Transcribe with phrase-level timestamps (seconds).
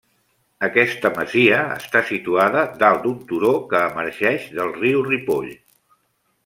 [0.67, 5.55] Aquesta masia està situada dalt d'un turó que emergeix del riu Ripoll.